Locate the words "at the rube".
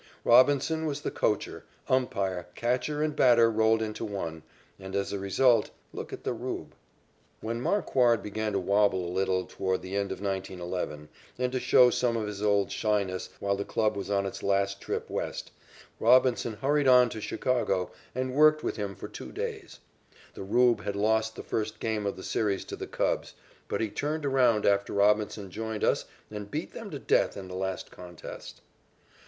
6.11-6.73